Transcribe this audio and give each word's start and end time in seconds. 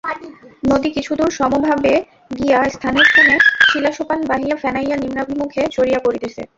নদী 0.63 0.89
কিছুদূর 0.95 1.29
সমভাবে 1.31 1.93
গিয়া 2.39 2.59
স্থানে 2.69 3.01
স্থানে 3.05 3.35
শিলাসোপান 3.69 4.19
বাহিয়া 4.27 4.55
ফেনাইয়া 4.55 4.95
নিমনাভিমুখে 4.97 5.61
ঝরিয়া 5.75 5.99
পড়িতেছে। 6.05 6.41